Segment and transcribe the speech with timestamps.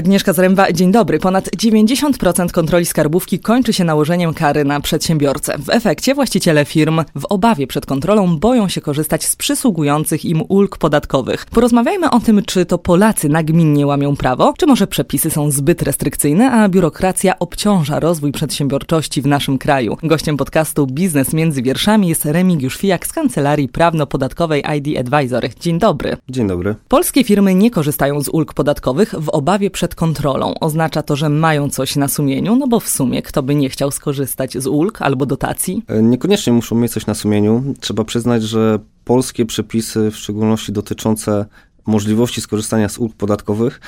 [0.00, 1.18] Agnieszka Zaręba, dzień dobry.
[1.18, 5.58] Ponad 90% kontroli skarbówki kończy się nałożeniem kary na przedsiębiorcę.
[5.58, 10.78] W efekcie właściciele firm w obawie przed kontrolą boją się korzystać z przysługujących im ulg
[10.78, 11.46] podatkowych.
[11.46, 16.50] Porozmawiajmy o tym, czy to Polacy nagminnie łamią prawo, czy może przepisy są zbyt restrykcyjne,
[16.50, 19.96] a biurokracja obciąża rozwój przedsiębiorczości w naszym kraju.
[20.02, 25.48] Gościem podcastu Biznes między wierszami jest Remigiusz Fijak z kancelarii prawno-podatkowej ID Advisor.
[25.60, 26.16] Dzień dobry.
[26.28, 26.74] Dzień dobry.
[26.88, 30.54] Polskie firmy nie korzystają z ulg podatkowych w obawie przed kontrolą.
[30.60, 33.90] Oznacza to, że mają coś na sumieniu, no bo w sumie kto by nie chciał
[33.90, 35.82] skorzystać z ulg albo dotacji?
[35.88, 37.74] E, niekoniecznie muszą mieć coś na sumieniu.
[37.80, 41.46] Trzeba przyznać, że polskie przepisy, w szczególności dotyczące
[41.86, 43.80] możliwości skorzystania z ulg podatkowych,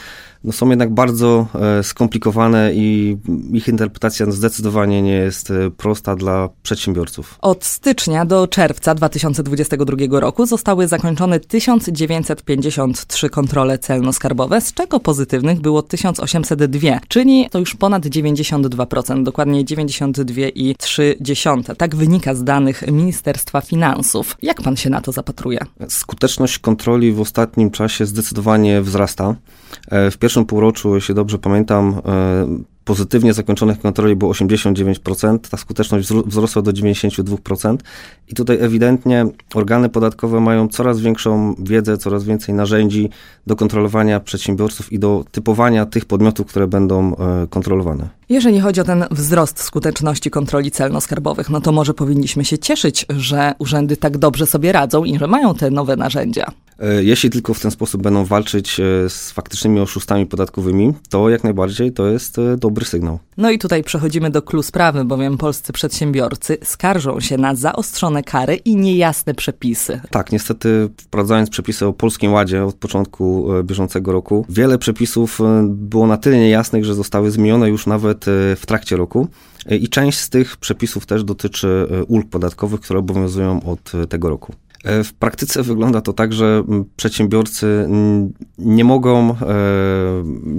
[0.45, 3.17] no są jednak bardzo e, skomplikowane i
[3.53, 7.39] ich interpretacja zdecydowanie nie jest e, prosta dla przedsiębiorców.
[7.41, 15.83] Od stycznia do czerwca 2022 roku zostały zakończone 1953 kontrole celno-skarbowe, z czego pozytywnych było
[15.83, 21.77] 1802, czyli to już ponad 92%, dokładnie 92,3%.
[21.77, 24.37] Tak wynika z danych Ministerstwa Finansów.
[24.43, 25.59] Jak pan się na to zapatruje?
[25.89, 29.34] Skuteczność kontroli w ostatnim czasie zdecydowanie wzrasta.
[29.89, 36.09] E, w pierwszym półroczu, jeśli dobrze pamiętam, e, pozytywnie zakończonych kontroli było 89%, ta skuteczność
[36.27, 37.83] wzrosła do 92%.
[38.28, 43.11] I tutaj ewidentnie organy podatkowe mają coraz większą wiedzę, coraz więcej narzędzi
[43.47, 48.09] do kontrolowania przedsiębiorców i do typowania tych podmiotów, które będą e, kontrolowane.
[48.28, 53.55] Jeżeli chodzi o ten wzrost skuteczności kontroli celno-skarbowych, no to może powinniśmy się cieszyć, że
[53.59, 56.53] urzędy tak dobrze sobie radzą i że mają te nowe narzędzia.
[56.83, 61.44] E, jeśli tylko w ten sposób będą walczyć e, z faktycznymi oszustami podatkowymi, to jak
[61.44, 63.19] najbardziej to jest dobry sygnał.
[63.36, 68.55] No i tutaj przechodzimy do klu sprawy, bowiem polscy przedsiębiorcy skarżą się na zaostrzone kary
[68.55, 70.00] i niejasne przepisy.
[70.10, 75.66] Tak, niestety wprowadzając przepisy o Polskim Ładzie od początku e, bieżącego roku, wiele przepisów e,
[75.69, 79.28] było na tyle niejasnych, że zostały zmienione już nawet e, w trakcie roku.
[79.71, 84.53] I część z tych przepisów też dotyczy ulg podatkowych, które obowiązują od tego roku.
[84.84, 86.62] E, w praktyce wygląda to tak, że
[86.97, 87.88] przedsiębiorcy
[88.59, 89.34] nie mogą e,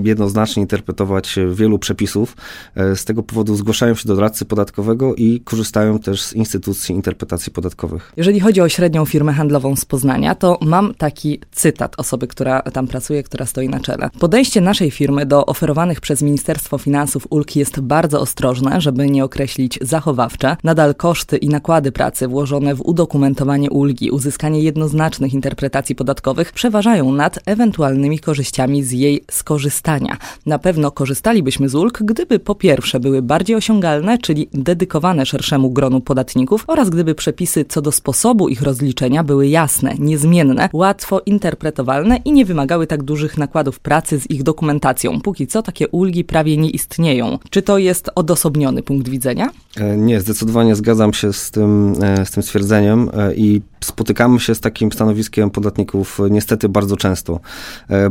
[0.03, 2.37] jednoznacznie interpretować wielu przepisów.
[2.75, 7.51] E, z tego powodu zgłaszają się do doradcy podatkowego i korzystają też z instytucji interpretacji
[7.51, 8.13] podatkowych.
[8.17, 12.87] Jeżeli chodzi o średnią firmę handlową z Poznania, to mam taki cytat osoby, która tam
[12.87, 14.09] pracuje, która stoi na czele.
[14.19, 19.79] Podejście naszej firmy do oferowanych przez Ministerstwo Finansów ulg jest bardzo ostrożne, żeby nie określić
[19.81, 20.57] zachowawcze.
[20.63, 27.39] Nadal koszty i nakłady pracy włożone w udokumentowanie ulgi uzyskanie jednoznacznych interpretacji podatkowych przeważają nad
[27.45, 30.17] ewentualnymi korzyściami z jej skorzystania.
[30.45, 36.01] Na pewno korzystalibyśmy z ulg, gdyby po pierwsze były bardziej osiągalne, czyli dedykowane szerszemu gronu
[36.01, 42.31] podatników oraz gdyby przepisy co do sposobu ich rozliczenia były jasne, niezmienne, łatwo interpretowalne i
[42.31, 45.21] nie wymagały tak dużych nakładów pracy z ich dokumentacją.
[45.21, 47.39] Póki co takie ulgi prawie nie istnieją.
[47.49, 49.49] Czy to jest odosobniony punkt widzenia?
[49.77, 54.55] E, nie, zdecydowanie zgadzam się z tym, e, z tym stwierdzeniem e, i spotykamy się
[54.55, 57.39] z takim stanowiskiem podatników niestety bardzo często.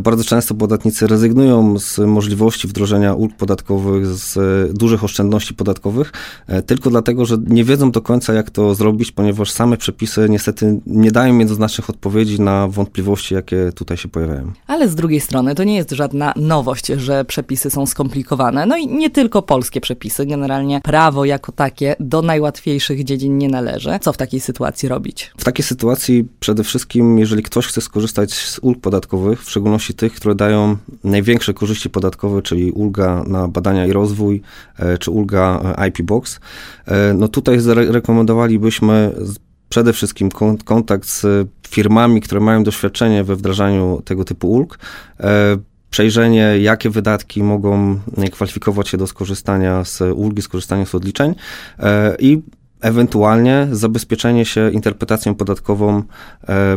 [0.01, 4.39] Bardzo często podatnicy rezygnują z możliwości wdrożenia ulg podatkowych, z
[4.79, 6.13] dużych oszczędności podatkowych,
[6.67, 11.11] tylko dlatego, że nie wiedzą do końca, jak to zrobić, ponieważ same przepisy niestety nie
[11.11, 14.53] dają jednoznacznych odpowiedzi na wątpliwości, jakie tutaj się pojawiają.
[14.67, 18.67] Ale z drugiej strony to nie jest żadna nowość, że przepisy są skomplikowane.
[18.67, 23.91] No i nie tylko polskie przepisy, generalnie prawo jako takie do najłatwiejszych dziedzin nie należy.
[24.01, 25.33] Co w takiej sytuacji robić?
[25.37, 30.13] W takiej sytuacji przede wszystkim, jeżeli ktoś chce skorzystać z ulg podatkowych, w szczególności tych,
[30.15, 34.43] które dają największe korzyści podatkowe, czyli ulga na badania i rozwój,
[34.79, 36.41] e, czy ulga e, IP Box,
[36.87, 37.59] e, no tutaj
[37.89, 39.13] rekomendowalibyśmy
[39.69, 40.29] przede wszystkim
[40.65, 44.79] kontakt z firmami, które mają doświadczenie we wdrażaniu tego typu ulg
[45.91, 48.01] przejrzenie, jakie wydatki mogą
[48.33, 51.35] kwalifikować się do skorzystania z ulgi, skorzystania z odliczeń
[52.19, 52.43] i
[52.83, 56.03] ewentualnie zabezpieczenie się interpretacją podatkową e,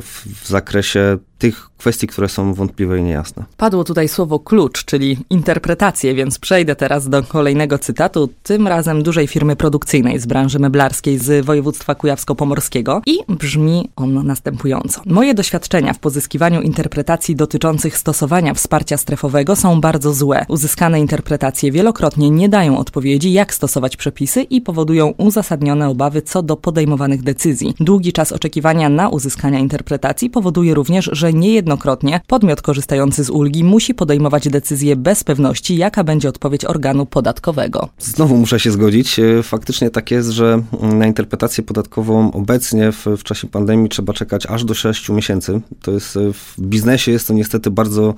[0.02, 3.46] w zakresie tych kwestii, które są wątpliwe i niejasne.
[3.58, 9.28] Padło tutaj słowo klucz, czyli interpretację, więc przejdę teraz do kolejnego cytatu, tym razem dużej
[9.28, 15.02] firmy produkcyjnej z branży meblarskiej z województwa kujawsko-pomorskiego i brzmi on następująco.
[15.06, 20.46] Moje doświadczenia w pozyskiwaniu interpretacji dotyczących stosowania wsparcia strefowego są bardzo złe.
[20.48, 26.58] Uzyskane interpretacje wielokrotnie nie dają odpowiedzi, jak stosować przepisy i powodują uzasadnione obawy co do
[26.58, 27.74] podejmowanych decyzji.
[27.80, 33.64] Długi czas oczekiwania na uzyskanie interpretacji powoduje również, że że niejednokrotnie podmiot korzystający z ulgi
[33.64, 37.90] musi podejmować decyzję bez pewności, jaka będzie odpowiedź organu podatkowego.
[38.00, 39.20] Znowu muszę się zgodzić.
[39.20, 44.46] E, faktycznie tak jest, że na interpretację podatkową obecnie w, w czasie pandemii trzeba czekać
[44.46, 45.62] aż do 6 miesięcy.
[45.82, 48.14] To jest e, w biznesie jest to niestety bardzo,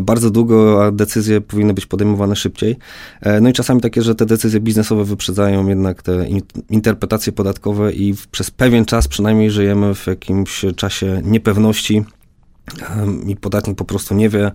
[0.00, 2.76] bardzo długo, a decyzje powinny być podejmowane szybciej.
[3.20, 6.26] E, no i czasami takie, że te decyzje biznesowe wyprzedzają jednak te
[6.70, 12.04] interpretacje podatkowe i przez pewien czas przynajmniej żyjemy w jakimś czasie niepewności
[13.26, 14.52] i podatnik po prostu nie wie,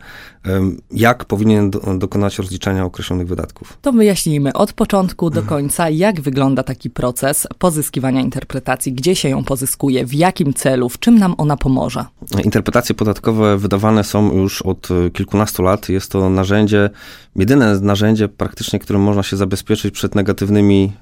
[0.91, 3.77] jak powinien dokonać rozliczania określonych wydatków.
[3.81, 9.43] To wyjaśnijmy od początku do końca, jak wygląda taki proces pozyskiwania interpretacji, gdzie się ją
[9.43, 12.05] pozyskuje, w jakim celu, w czym nam ona pomoże.
[12.43, 15.89] Interpretacje podatkowe wydawane są już od kilkunastu lat.
[15.89, 16.89] Jest to narzędzie,
[17.35, 20.93] jedyne narzędzie praktycznie, którym można się zabezpieczyć przed negatywnymi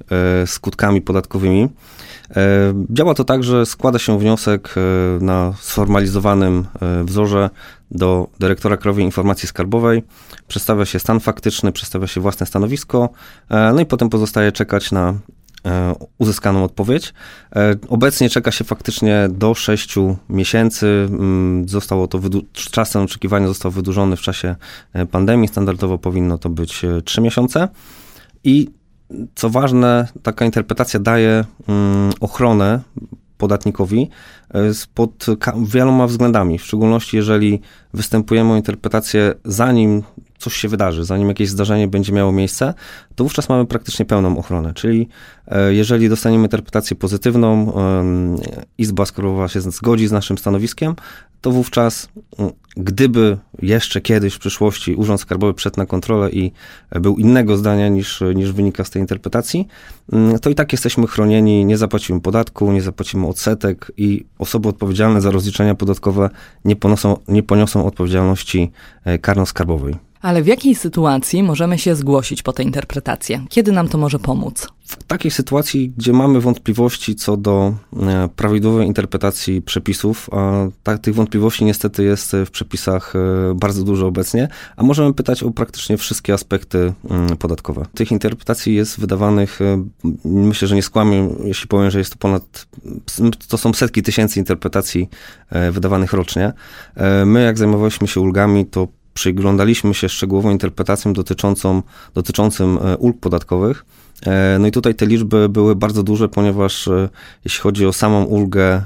[0.41, 1.69] e, skutkami podatkowymi.
[2.35, 7.49] E, działa to tak, że składa się wniosek e, na sformalizowanym e, wzorze
[7.91, 10.03] do dyrektora Krajowej Informacji Skarbowej,
[10.47, 13.09] przedstawia się stan faktyczny, przedstawia się własne stanowisko,
[13.49, 15.13] no i potem pozostaje czekać na
[16.17, 17.13] uzyskaną odpowiedź.
[17.89, 19.95] Obecnie czeka się faktycznie do 6
[20.29, 21.07] miesięcy.
[21.09, 22.19] Mm, zostało to
[22.53, 24.55] czas ten oczekiwania został wydłużony w czasie
[25.11, 25.47] pandemii.
[25.47, 27.67] Standardowo powinno to być 3 miesiące.
[28.43, 28.69] I
[29.35, 32.79] co ważne, taka interpretacja daje mm, ochronę
[33.41, 34.09] podatnikowi
[34.53, 34.59] e,
[34.93, 35.25] pod
[35.63, 37.61] wieloma względami, w szczególności jeżeli
[37.93, 40.03] występujemy o interpretację zanim
[40.37, 42.73] coś się wydarzy, zanim jakieś zdarzenie będzie miało miejsce,
[43.15, 44.73] to wówczas mamy praktycznie pełną ochronę.
[44.73, 45.07] Czyli
[45.47, 47.73] e, jeżeli dostaniemy interpretację pozytywną,
[48.77, 50.95] Izba Skarbowa się zgodzi z naszym stanowiskiem,
[51.41, 52.09] to wówczas,
[52.77, 56.51] gdyby jeszcze kiedyś w przyszłości Urząd Skarbowy wszedł na kontrolę i
[56.91, 59.67] był innego zdania niż, niż wynika z tej interpretacji,
[60.41, 65.31] to i tak jesteśmy chronieni, nie zapłacimy podatku, nie zapłacimy odsetek i osoby odpowiedzialne za
[65.31, 66.29] rozliczenia podatkowe
[66.65, 68.71] nie, ponoszą, nie poniosą odpowiedzialności
[69.05, 69.95] e, karno-skarbowej.
[70.21, 73.45] Ale w jakiej sytuacji możemy się zgłosić po tę interpretację?
[73.49, 74.67] Kiedy nam to może pomóc?
[74.91, 81.15] W takiej sytuacji, gdzie mamy wątpliwości co do e, prawidłowej interpretacji przepisów, a ta, tych
[81.15, 86.33] wątpliwości niestety jest w przepisach e, bardzo dużo obecnie, a możemy pytać o praktycznie wszystkie
[86.33, 87.85] aspekty mm, podatkowe.
[87.93, 89.83] Tych interpretacji jest wydawanych, e,
[90.25, 92.67] myślę, że nie skłamię, jeśli powiem, że jest to ponad,
[93.47, 95.09] to są setki tysięcy interpretacji
[95.71, 96.53] wydawanych rocznie.
[97.25, 101.81] My, jak zajmowaliśmy się ulgami, to przyglądaliśmy się szczegółową interpretacją dotyczącą,
[102.13, 103.85] dotyczącym e, ulg podatkowych.
[104.25, 107.09] E, no i tutaj te liczby były bardzo duże, ponieważ e,
[107.45, 108.81] jeśli chodzi o samą ulgę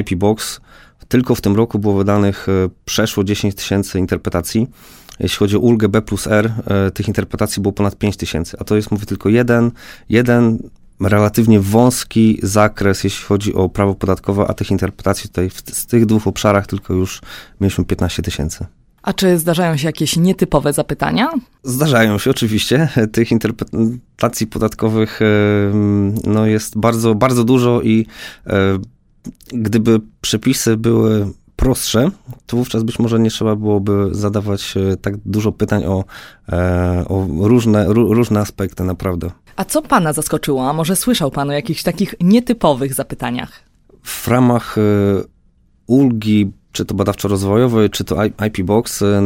[0.00, 0.60] IP Box,
[1.08, 2.46] tylko w tym roku było wydanych
[2.84, 4.66] przeszło 10 tysięcy interpretacji.
[5.20, 6.52] Jeśli chodzi o ulgę B plus R,
[6.94, 9.70] tych interpretacji było ponad 5 tysięcy, a to jest, mówię, tylko jeden,
[10.08, 10.58] jeden
[11.00, 16.06] relatywnie wąski zakres, jeśli chodzi o prawo podatkowe, a tych interpretacji tutaj w, z tych
[16.06, 17.20] dwóch obszarach tylko już
[17.60, 18.66] mieliśmy 15 tysięcy.
[19.04, 21.30] A czy zdarzają się jakieś nietypowe zapytania?
[21.62, 22.88] Zdarzają się oczywiście.
[23.12, 25.26] Tych interpretacji podatkowych e,
[26.26, 28.06] no, jest bardzo, bardzo dużo i
[28.46, 28.78] e,
[29.48, 32.10] gdyby przepisy były prostsze,
[32.46, 36.04] to wówczas być może nie trzeba byłoby zadawać e, tak dużo pytań o,
[37.08, 39.30] o różne, różne aspekty, naprawdę.
[39.56, 40.68] A co pana zaskoczyło?
[40.68, 43.62] A może słyszał pan o jakichś takich nietypowych zapytaniach?
[44.02, 44.76] W ramach
[45.86, 49.22] ulgi czy to badawczo-rozwojowy, czy to IP Box, e,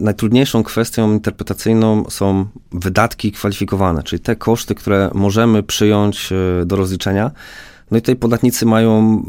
[0.00, 7.30] najtrudniejszą kwestią interpretacyjną są wydatki kwalifikowane, czyli te koszty, które możemy przyjąć e, do rozliczenia.
[7.90, 9.22] No i tutaj podatnicy mają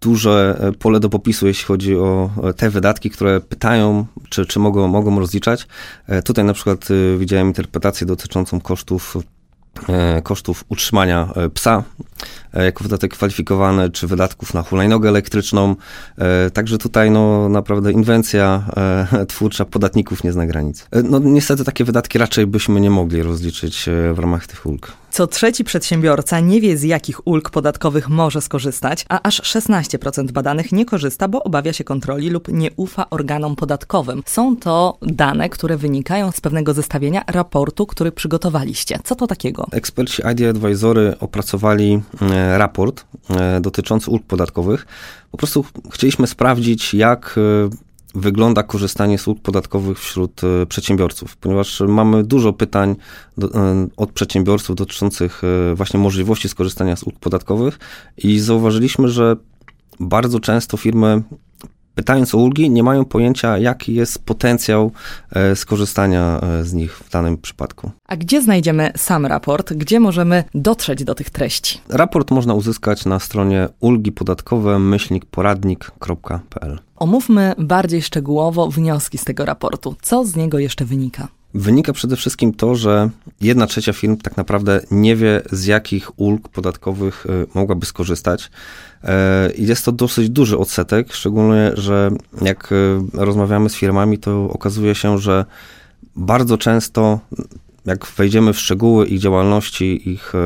[0.00, 4.88] duże e, pole do popisu, jeśli chodzi o te wydatki, które pytają, czy, czy mogą,
[4.88, 5.66] mogą rozliczać.
[6.24, 6.88] Tutaj na przykład
[7.18, 9.16] widziałem interpretację dotyczącą kosztów
[10.22, 11.82] kosztów utrzymania psa
[12.64, 15.76] jako wydatek kwalifikowany, czy wydatków na hulajnogę elektryczną.
[16.18, 20.88] E, także tutaj no, naprawdę inwencja e, twórcza podatników nie zna granic.
[21.04, 24.92] No niestety takie wydatki raczej byśmy nie mogli rozliczyć w ramach tych ulg.
[25.16, 30.72] Co trzeci przedsiębiorca nie wie, z jakich ulg podatkowych może skorzystać, a aż 16% badanych
[30.72, 34.22] nie korzysta, bo obawia się kontroli lub nie ufa organom podatkowym.
[34.26, 38.98] Są to dane, które wynikają z pewnego zestawienia raportu, który przygotowaliście.
[39.04, 39.66] Co to takiego?
[39.72, 42.00] Eksperci ID Advisory opracowali
[42.58, 44.86] raport e, dotyczący ulg podatkowych.
[45.30, 47.70] Po prostu chcieliśmy sprawdzić, jak e,
[48.14, 52.96] wygląda korzystanie z ulg podatkowych wśród e, przedsiębiorców, ponieważ mamy dużo pytań
[53.38, 53.48] do,
[53.96, 55.42] od przedsiębiorców dotyczących
[55.74, 57.78] właśnie możliwości skorzystania z ulg podatkowych
[58.18, 59.36] i zauważyliśmy, że
[60.00, 61.22] bardzo często firmy
[61.96, 64.92] pytając o ulgi, nie mają pojęcia, jaki jest potencjał
[65.30, 67.90] e, skorzystania e, z nich w danym przypadku.
[68.06, 69.72] A gdzie znajdziemy sam raport?
[69.72, 71.80] Gdzie możemy dotrzeć do tych treści?
[71.88, 76.78] Raport można uzyskać na stronie ulgipodatkowe-poradnik.pl.
[76.96, 79.94] Omówmy bardziej szczegółowo wnioski z tego raportu.
[80.02, 81.28] Co z niego jeszcze wynika?
[81.56, 83.10] Wynika przede wszystkim to, że
[83.40, 88.50] jedna trzecia firm tak naprawdę nie wie, z jakich ulg podatkowych y, mogłaby skorzystać.
[89.04, 92.10] E, I jest to dosyć duży odsetek, szczególnie, że
[92.42, 95.44] jak y, rozmawiamy z firmami, to okazuje się, że
[96.16, 97.20] bardzo często
[97.86, 100.38] jak wejdziemy w szczegóły ich działalności, ich y,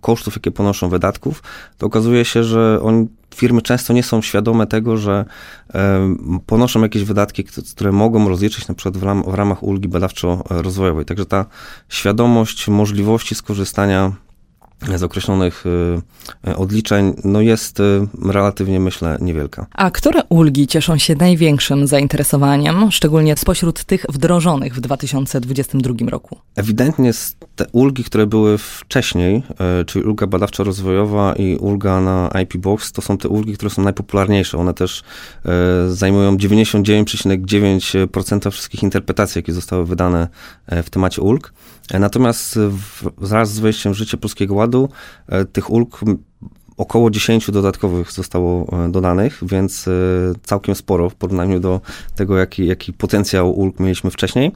[0.00, 1.42] kosztów, jakie ponoszą wydatków,
[1.78, 5.24] to okazuje się, że oni firmy często nie są świadome tego, że
[6.46, 11.04] ponoszą jakieś wydatki, które mogą rozliczyć na przykład w, ram, w ramach ulgi badawczo-rozwojowej.
[11.04, 11.46] Także ta
[11.88, 14.12] świadomość możliwości skorzystania
[14.96, 15.70] z określonych y,
[16.50, 19.66] y, odliczeń, no jest y, relatywnie, myślę, niewielka.
[19.72, 26.38] A które ulgi cieszą się największym zainteresowaniem, szczególnie spośród tych wdrożonych w 2022 roku?
[26.56, 27.10] Ewidentnie
[27.56, 29.42] te ulgi, które były wcześniej,
[29.86, 34.58] czyli ulga badawczo-rozwojowa i ulga na IP Box, to są te ulgi, które są najpopularniejsze.
[34.58, 35.02] One też
[35.88, 40.28] zajmują 99,9% wszystkich interpretacji, jakie zostały wydane
[40.68, 41.52] w temacie ulg.
[42.00, 42.58] Natomiast
[43.18, 44.88] wraz z wejściem w życie Polskiego Ładu
[45.28, 46.00] e, tych ulg
[46.76, 49.90] około 10 dodatkowych zostało e, dodanych, więc e,
[50.42, 51.80] całkiem sporo w porównaniu do
[52.14, 54.52] tego, jaki, jaki potencjał ulg mieliśmy wcześniej.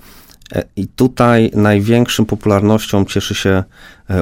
[0.76, 3.64] I tutaj największą popularnością cieszy się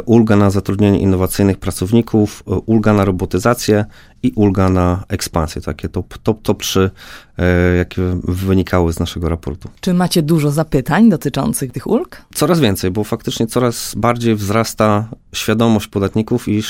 [0.04, 3.84] ulga na zatrudnienie innowacyjnych pracowników, ulga na robotyzację
[4.24, 5.62] i ulga na ekspansję.
[5.62, 6.90] Takie top, top, top 3,
[7.38, 9.68] e, jakie wynikały z naszego raportu.
[9.80, 12.22] Czy macie dużo zapytań dotyczących tych ulg?
[12.34, 16.62] Coraz więcej, bo faktycznie coraz bardziej wzrasta świadomość podatników i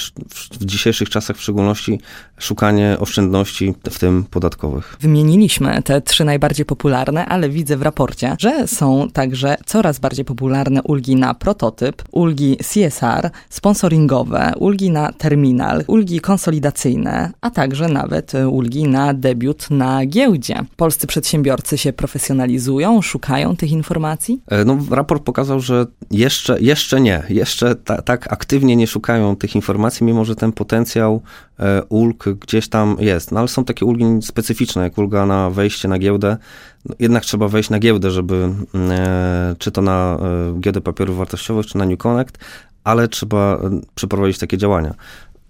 [0.60, 2.00] w dzisiejszych czasach w szczególności
[2.38, 4.96] szukanie oszczędności, w tym podatkowych.
[5.00, 10.82] Wymieniliśmy te trzy najbardziej popularne, ale widzę w raporcie, że są także coraz bardziej popularne
[10.82, 13.03] ulgi na prototyp, ulgi CSR,
[13.50, 20.60] sponsoringowe, ulgi na terminal, ulgi konsolidacyjne, a także nawet e, ulgi na debiut na giełdzie.
[20.76, 24.42] Polscy przedsiębiorcy się profesjonalizują, szukają tych informacji?
[24.48, 29.54] E, no, raport pokazał, że jeszcze, jeszcze nie, jeszcze ta, tak aktywnie nie szukają tych
[29.54, 31.22] informacji, mimo że ten potencjał
[31.58, 33.32] e, ulg gdzieś tam jest.
[33.32, 36.36] No ale są takie ulgi specyficzne, jak ulga na wejście na giełdę.
[36.84, 40.18] No, jednak trzeba wejść na giełdę, żeby, e, czy to na
[40.60, 42.38] giełdę papierów wartościowych, czy na New Connect,
[42.84, 43.60] ale trzeba
[43.94, 44.94] przeprowadzić takie działania.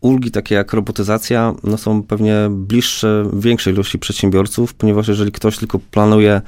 [0.00, 5.78] Ulgi takie jak robotyzacja no są pewnie bliższe większej ilości przedsiębiorców, ponieważ jeżeli ktoś tylko
[5.78, 6.42] planuje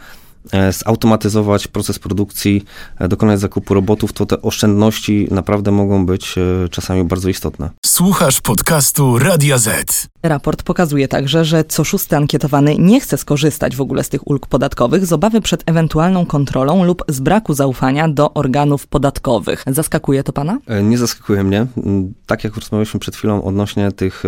[0.70, 2.64] zautomatyzować proces produkcji,
[2.98, 7.70] e, dokonać zakupu robotów, to te oszczędności naprawdę mogą być e, czasami bardzo istotne.
[7.86, 10.06] Słuchasz podcastu Radia Z.
[10.22, 14.46] Raport pokazuje także, że co szósty ankietowany nie chce skorzystać w ogóle z tych ulg
[14.46, 19.64] podatkowych z obawy przed ewentualną kontrolą lub z braku zaufania do organów podatkowych.
[19.66, 20.58] Zaskakuje to pana?
[20.82, 21.66] Nie zaskakuje mnie.
[21.76, 24.22] Mm, tak jak rozmawialiśmy przed chwilą odnośnie tych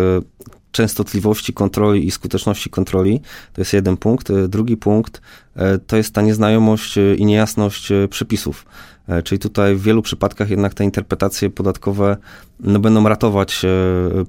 [0.71, 3.21] częstotliwości kontroli i skuteczności kontroli.
[3.53, 4.31] To jest jeden punkt.
[4.47, 5.21] Drugi punkt
[5.55, 8.65] e, to jest ta nieznajomość e, i niejasność e, przepisów.
[9.09, 12.17] E, czyli tutaj w wielu przypadkach jednak te interpretacje podatkowe
[12.59, 13.69] no, będą ratować e,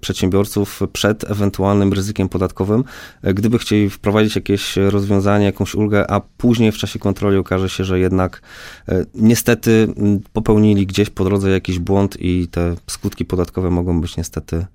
[0.00, 2.84] przedsiębiorców przed ewentualnym ryzykiem podatkowym.
[3.22, 7.84] E, gdyby chcieli wprowadzić jakieś rozwiązanie, jakąś ulgę, a później w czasie kontroli okaże się,
[7.84, 8.42] że jednak
[9.14, 9.88] niestety
[10.32, 14.66] popełnili gdzieś po drodze jakiś błąd i te skutki podatkowe mogą być niestety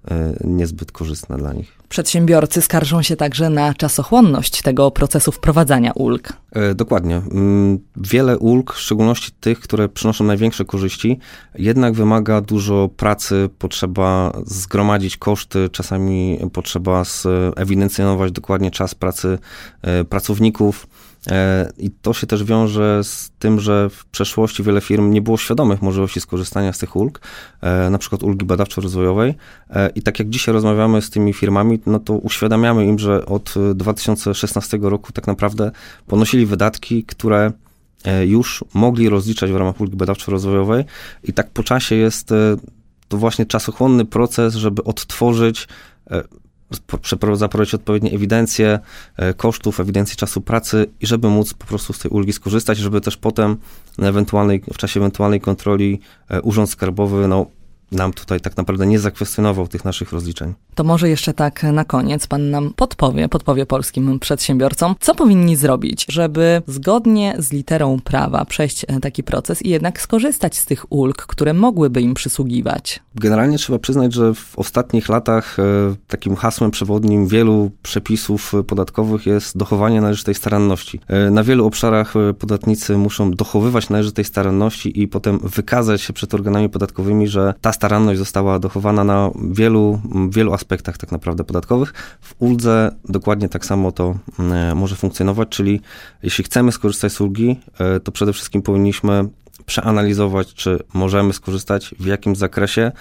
[0.44, 1.85] niezbyt korzystne dla nich.
[1.96, 6.34] Przedsiębiorcy skarżą się także na czasochłonność tego procesu wprowadzania ulg.
[6.76, 7.16] Dokładnie.
[7.16, 11.20] Mm, wiele ulg, w szczególności tych, które przynoszą największe korzyści,
[11.56, 17.04] jednak wymaga dużo pracy, potrzeba zgromadzić koszty, czasami potrzeba
[17.56, 19.40] ewidencjonować dokładnie czas pracy
[19.82, 20.88] e, pracowników.
[21.28, 25.38] E, I to się też wiąże z tym, że w przeszłości wiele firm nie było
[25.38, 27.22] świadomych możliwości skorzystania z tych ulg,
[27.62, 29.34] e, na przykład ulgi badawczo-rozwojowej.
[29.96, 34.78] I tak jak dzisiaj rozmawiamy z tymi firmami, no to uświadamiamy im, że od 2016
[34.82, 35.72] roku tak naprawdę
[36.08, 37.52] ponosili wydatki, które
[38.06, 40.84] E, już mogli rozliczać w ramach ulgi badawczo-rozwojowej
[41.24, 42.56] i tak po czasie jest e,
[43.08, 45.68] to właśnie czasochłonny proces, żeby odtworzyć
[46.12, 46.24] e,
[47.34, 48.80] zaprowadzić odpowiednie ewidencje
[49.38, 53.18] kosztów, ewidencję czasu pracy i żeby móc po prostu z tej ulgi skorzystać, żeby też
[53.18, 53.58] potem
[53.98, 56.00] na ewentualnej, w czasie ewentualnej kontroli
[56.44, 57.46] Urząd Skarbowy no,
[57.96, 60.54] nam tutaj tak naprawdę nie zakwestionował tych naszych rozliczeń.
[60.76, 66.06] To może jeszcze tak na koniec pan nam podpowie, podpowie polskim przedsiębiorcom, co powinni zrobić,
[66.10, 71.54] żeby zgodnie z literą prawa przejść taki proces i jednak skorzystać z tych ulg, które
[71.54, 73.00] mogłyby im przysługiwać.
[73.16, 75.64] Generalnie trzeba przyznać, że w ostatnich latach e,
[76.08, 81.00] takim hasłem przewodnim wielu przepisów podatkowych jest dochowanie należytej staranności.
[81.08, 86.34] E, na wielu obszarach e, podatnicy muszą dochowywać należytej staranności i potem wykazać się przed
[86.34, 87.85] organami podatkowymi, że ta staranność
[88.18, 91.94] została dochowana na wielu, wielu aspektach tak naprawdę podatkowych.
[92.22, 94.16] W uldze dokładnie tak samo to
[94.76, 95.82] może funkcjonować, czyli
[96.24, 97.60] jeśli chcemy skorzystać z ulgi,
[98.04, 99.28] to przede wszystkim powinniśmy
[99.66, 102.92] przeanalizować, czy możemy skorzystać, w jakim zakresie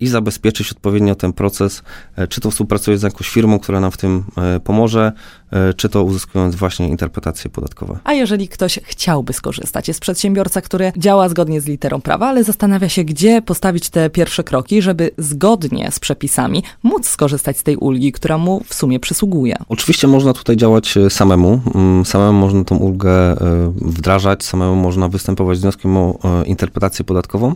[0.00, 1.82] i zabezpieczyć odpowiednio ten proces,
[2.16, 5.12] e, czy to współpracując z jakąś firmą, która nam w tym e, pomoże,
[5.50, 7.98] e, czy to uzyskując właśnie interpretacje podatkowe.
[8.04, 12.88] A jeżeli ktoś chciałby skorzystać, jest przedsiębiorca, który działa zgodnie z literą prawa, ale zastanawia
[12.88, 18.12] się, gdzie postawić te pierwsze kroki, żeby zgodnie z przepisami móc skorzystać z tej ulgi,
[18.12, 19.56] która mu w sumie przysługuje.
[19.68, 21.60] Oczywiście można tutaj działać samemu.
[21.74, 23.36] Mm, samemu można tą ulgę
[23.76, 27.54] wdrażać, samemu można występować z wnioskiem o interpretację podatkową,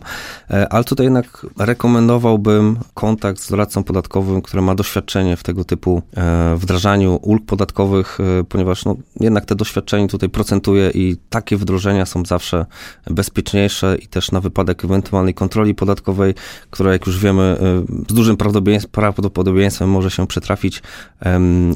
[0.69, 6.01] ale tutaj jednak rekomendował sugerowałbym kontakt z doradcą podatkowym, który ma doświadczenie w tego typu
[6.17, 12.05] e, wdrażaniu ulg podatkowych, e, ponieważ no, jednak te doświadczenie tutaj procentuje i takie wdrożenia
[12.05, 12.65] są zawsze
[13.07, 16.33] bezpieczniejsze i też na wypadek ewentualnej kontroli podatkowej,
[16.69, 18.37] która jak już wiemy e, z dużym
[18.91, 20.81] prawdopodobieństwem może się przetrafić,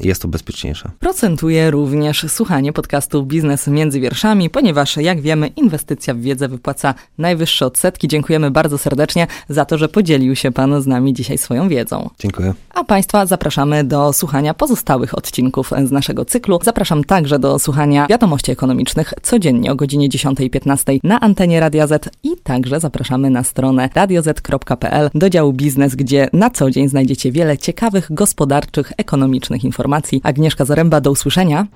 [0.02, 0.90] jest to bezpieczniejsze.
[0.98, 7.66] Procentuje również słuchanie podcastu Biznes między wierszami, ponieważ jak wiemy inwestycja w wiedzę wypłaca najwyższe
[7.66, 8.08] odsetki.
[8.08, 12.10] Dziękujemy bardzo serdecznie za to, że podzielił się się Pan z nami dzisiaj swoją wiedzą.
[12.18, 12.54] Dziękuję.
[12.74, 16.58] A Państwa zapraszamy do słuchania pozostałych odcinków z naszego cyklu.
[16.62, 22.30] Zapraszam także do słuchania wiadomości ekonomicznych codziennie o godzinie 10.15 na antenie Radia Z i
[22.42, 28.06] także zapraszamy na stronę radioz.pl do działu biznes, gdzie na co dzień znajdziecie wiele ciekawych,
[28.10, 30.20] gospodarczych, ekonomicznych informacji.
[30.24, 31.66] Agnieszka Zaręba, do usłyszenia.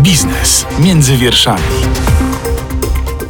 [0.00, 1.62] Biznes między wierszami.